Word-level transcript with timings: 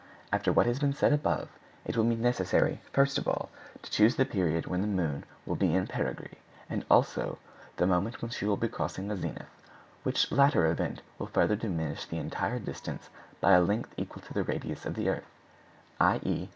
_—After 0.33 0.51
what 0.51 0.65
has 0.65 0.79
been 0.79 0.93
said 0.95 1.13
above, 1.13 1.47
it 1.85 1.95
will 1.95 2.05
be 2.05 2.15
necessary, 2.15 2.81
first 2.91 3.19
of 3.19 3.27
all, 3.27 3.51
to 3.83 3.91
choose 3.91 4.15
the 4.15 4.25
period 4.25 4.65
when 4.65 4.81
the 4.81 4.87
moon 4.87 5.25
will 5.45 5.53
be 5.55 5.75
in 5.75 5.85
perigee, 5.85 6.39
and 6.67 6.83
also 6.89 7.37
the 7.77 7.85
moment 7.85 8.19
when 8.19 8.31
she 8.31 8.45
will 8.47 8.57
be 8.57 8.67
crossing 8.67 9.07
the 9.09 9.15
zenith, 9.15 9.63
which 10.01 10.31
latter 10.31 10.65
event 10.65 11.03
will 11.19 11.27
further 11.27 11.55
diminish 11.55 12.05
the 12.07 12.17
entire 12.17 12.57
distance 12.57 13.11
by 13.39 13.51
a 13.51 13.61
length 13.61 13.93
equal 13.95 14.23
to 14.23 14.33
the 14.33 14.43
radius 14.43 14.87
of 14.87 14.95
the 14.95 15.07
earth, 15.07 15.29
_i. 15.99 16.49